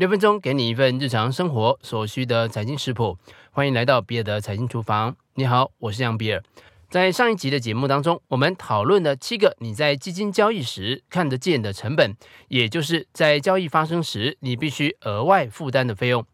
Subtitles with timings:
[0.00, 3.18] 六分钟给你一份日常生活所需的财经食谱，
[3.50, 5.14] 欢迎来到比尔的财经厨房。
[5.34, 6.42] 你好，我是杨比尔。
[6.88, 12.16] 在上一集的节目当中，我们讨论了七个你在基金交易时看得见的成本，
[12.48, 16.24] 也就是在交易发生时你必须额外负担的费用，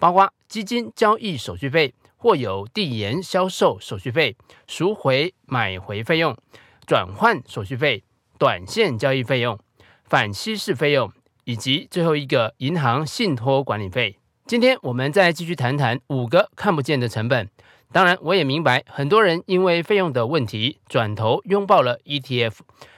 [0.00, 4.36] 包括基金交易手续费、或有递延销售手续费、
[4.66, 6.36] 赎回买回费用、
[6.84, 8.02] 转换手续费、
[8.36, 9.56] 短线交易费用、
[10.02, 11.12] 反稀释费用，
[11.44, 14.16] 以及最后一个银行信托管理费。
[14.46, 17.48] 今天我们再继续谈谈五个看不见的成本。
[17.92, 22.54] 当然，我也明白很多人因为费用的问题，转头拥抱了 ETF。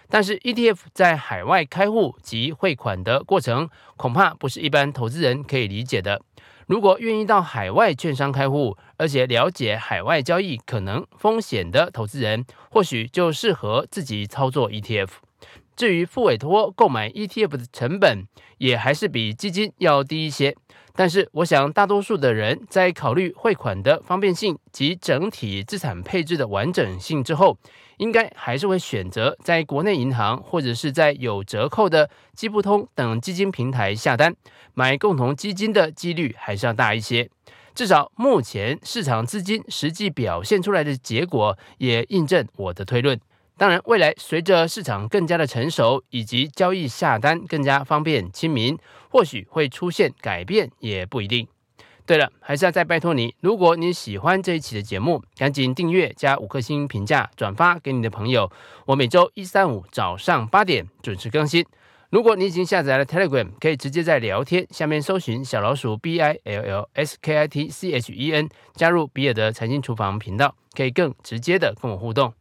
[0.09, 6.23] 但是 ETF 在海外开户及汇款的过程，恐怕不是一般投资人可以理解的。
[6.67, 15.09] 如果愿意到海外券商开户，而且了解海外交易可能风险的投资人，或许就适合自己操作 ETF。
[15.77, 18.27] 至于付委托购买 ETF 的成本，
[18.59, 20.57] 也还是比基金要低一些。
[20.97, 27.59] 但是，我想大多数的人在考虑汇款的方便性及整体资产配置的完整性之后，
[27.97, 34.37] 应该还是会选择在国内银行或者是在有折扣的基不通等基金平台下单
[34.75, 37.29] 买共同基金的几率还是要大一些。
[37.75, 43.19] 至少目前市场资金实际表现出来的结果也印证我的推论。
[43.57, 48.77] 当然，未来随着市场更加的成熟，以及交易下单更加方便亲民，
[49.09, 51.47] 或许会出现改变，也不一定。
[52.05, 58.51] 对了，还是要再拜托你，如果你喜欢这一期的节目，赶紧订阅加五颗星评价，转发给你的朋友。
[58.87, 61.65] 我每周一、三、五早上八点准时更新。
[62.11, 72.35] 如果你已经下载了 Telegram，可以直接在聊天下面搜寻小老鼠 B I L L S K I T C H E N，加入比尔的财经厨房频道，可以更直接的跟我互动。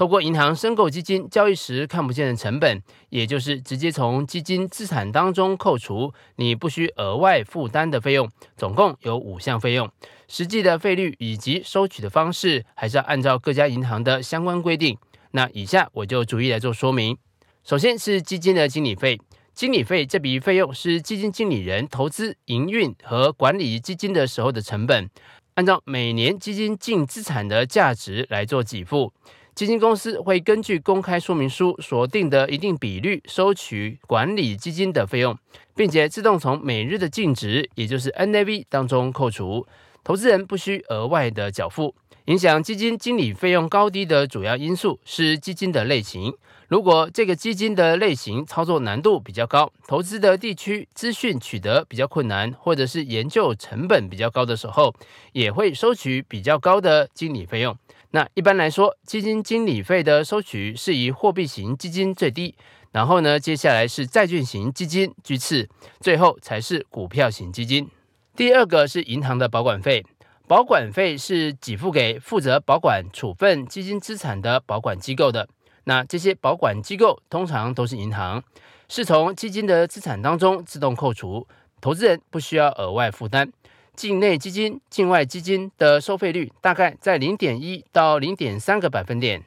[0.00, 9.92] 透过银行申购基金交易时看不见的成本，也就是直接从基金资产当中扣除，你不需额外负担的费用，总共有五项费用。
[10.26, 14.96] 实际的费率以及收取的方式，还是要按照各家银行的相关规定。
[15.32, 17.18] 那以下我就逐一来做说明。
[17.62, 19.20] 首先是基金的经理费，
[19.52, 25.10] 经理费这笔费用是基金经理人投资、营运和管理基金的时候的成本，
[25.56, 29.12] 按照每年基金净资产的价值来做给付。
[29.60, 35.36] 基金公司会根据公开说明书所定的一定比率收取管理基金的费用，
[35.76, 39.66] 并且自动从每日的净值，也就是 NAV 当中扣除，
[40.02, 41.94] 投资人不需额外的缴付。
[42.24, 46.32] 影响基金经理费用高低的主要因素是基金的类型。
[46.68, 54.94] 如果这个基金的类型操作难度比较高，投资的地区资讯取得比较困难，或者是研究成本比较高的时候，
[55.32, 57.76] 也会收取比较高的经理费用。
[58.12, 62.56] 那一般来说，基金经理费的收取是以货币型基金最低，
[62.90, 65.68] 然后呢，接下来是债券型基金居次，
[66.00, 67.88] 最后才是股票型基金。
[68.34, 70.04] 第二个是银行的保管费，
[70.48, 75.48] 保管费是给付给负责保管处分基金资产的保管机构的。
[75.84, 78.42] 那这些保管机构通常都是银行，
[78.88, 81.46] 是从基金的资产当中自动扣除，
[81.80, 83.52] 投资人不需要额外负担。
[84.00, 89.44] 境内基金、境外基金的收费率大概在零点一到零点三个百分点。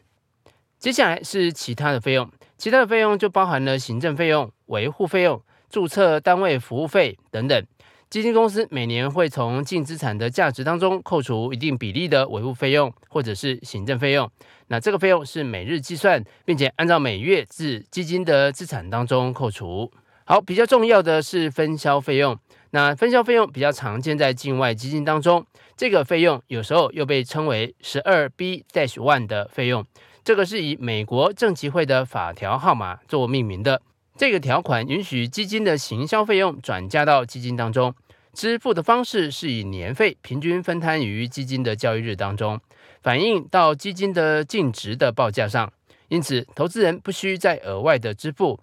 [0.77, 7.65] 接下来是其他的费用，其他的费用就包含了行政费用、维护费用、注册单位服务费等等。
[8.11, 14.29] 基金公司每年会从净资产的价值当中扣除一定比例的维护费用或者是行政费用。
[14.67, 19.91] 那这个费用是每日计算，并且按照每月自基金的资产当中扣除。
[20.25, 22.37] 好，比较重要的是分销费用。
[22.71, 25.45] 那分销费用比较常见在境外基金当中，
[25.75, 29.85] 这个费用有时候又被称为十二 B-1 的费用，
[30.23, 33.81] 这个是以美国证期会的法条号码做命名的。
[34.15, 37.93] 这个条款允许基金的行销费用转嫁到基金当中，
[38.31, 42.59] 支付的方式是以年费平均分摊于基金的交易日当中，
[43.01, 45.71] 反映到基金的净值的报价上，
[46.07, 48.59] 因此投资人不需再额外的支付。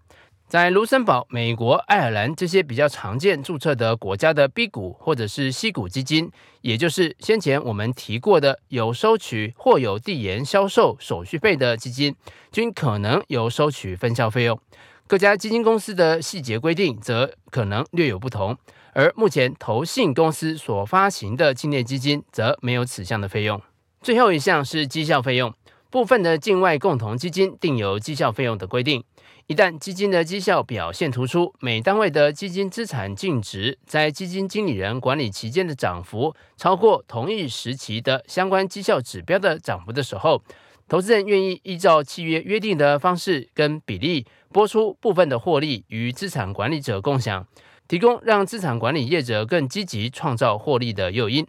[0.50, 6.28] 在卢森堡、美国、爱尔兰这些比较常见注册的国家的 B 股或者是 C 股基金，
[6.60, 12.16] 也就是先前我们提过的有收取或有递延销售手续费的基金，
[12.50, 14.60] 均可能有收取分销费用。
[15.06, 18.58] 各家基金公司的细节规定则可能略有不同，
[18.92, 23.62] 而目前投信公司所发行的境内基金则没有此项的费用。
[24.02, 25.54] 最后一项是绩效费用，
[25.90, 29.02] 部分的境外共同基金定有绩效费用的规定。
[29.46, 40.40] 一旦基金的绩效表现突出，每单位的基金资产净值在基金经理人管理期间的涨幅超过同一时期的相关绩效指标的涨幅的时候，
[40.86, 47.44] 投资人愿意依照契约约定的方式跟比例拨出部分的获利与资产管理者共享。
[47.88, 51.44] 提供让资产管理业者更积极创造获利的诱因。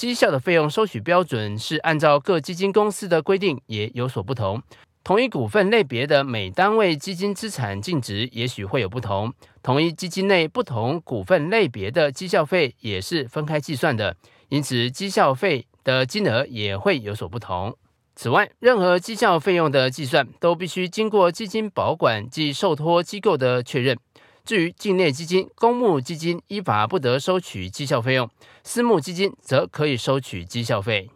[0.00, 4.62] 绩效的费用收取标准是按照各基金公司的规定也有所不同。
[5.04, 9.30] 同一股份类别的每单位基金资产净值也许会有不同。
[9.62, 14.16] 同一基金内不同股份类别的绩效费也是分开计算的，
[14.48, 17.76] 因此绩效费的金额也会有所不同。
[18.16, 23.98] 此外，任何绩效费用的计算都必须经过基金保管及受托机构的确认。
[24.44, 28.28] 至于境内基金、公募基金依法不得收取绩效费用，
[28.64, 31.10] 私募基金则可以收取绩效费。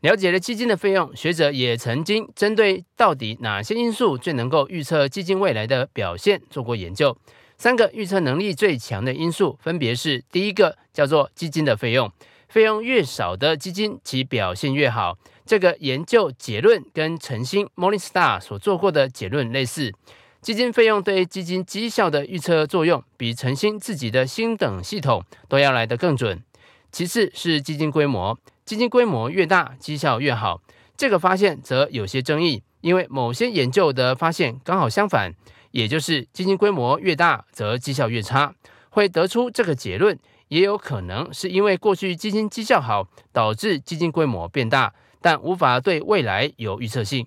[0.00, 7.16] 了解了基金的费用，学者也曾经针对到底哪些因素最能够预测基金未来的表现做过研究。
[7.58, 12.10] 三个预测能力最强的因素分别是：第一个叫做基金的费用，
[12.48, 15.18] 费用越少的基金其表现越好。
[15.44, 19.92] 这个研究结论跟晨星 Morningstar 所做过的结论类似。
[20.40, 26.42] 基金费用对基金绩效的预测作用，比晨星自己的星等系统都要来得更准。
[26.90, 30.62] 其次是基金规模，基金规模越大，绩效越好。
[30.96, 35.34] 这个发现则有些争议，因为某些研究的发现刚好相反，
[35.72, 38.54] 也就是基金规模越大，则绩效越差。
[38.88, 47.26] 会得出这个结论，也有可能是因为过去基金绩效好，导致基金规模变大，但无法对未来有预测性。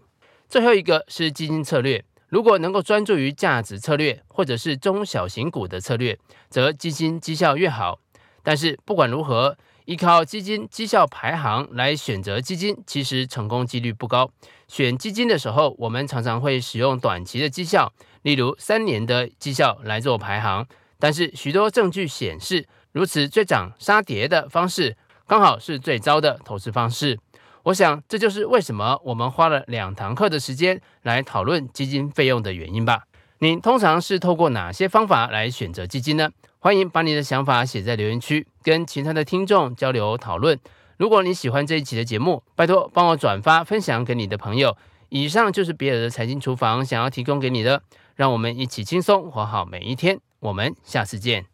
[0.49, 2.03] 最后一个是基金策略。
[2.33, 6.17] 如果能够专注于价值策略，或者是中小型股的策略，
[6.49, 7.99] 则基金绩效越好。
[8.41, 14.31] 但是不管如何，依靠基金绩效排行来选择基金，其实成功几率不高。
[14.67, 17.93] 选基金的时候，我们常常会使用短期的绩效，
[18.23, 20.65] 例如三年的绩效来做排行。
[20.97, 24.97] 但是许多证据显示，如此追涨杀跌的方式，
[25.27, 27.19] 刚好是最糟的投资方式。
[27.63, 33.03] 我想，这就是为什么我们花了两堂课的时间来讨论基金费用的原因吧。
[33.39, 36.29] 你通常是透过哪些方法来选择基金呢？
[36.59, 40.59] 欢迎把你的想法写在留言区，跟其他的听众交流讨论。
[40.97, 44.75] 如果你喜欢这一期的节目，拜托帮我转发分享给你的朋友。
[45.09, 47.81] 以上就是比尔的财经厨房想要提供给你的，
[48.15, 50.19] 让我们一起轻松活好每一天。
[50.39, 51.52] 我们下次见。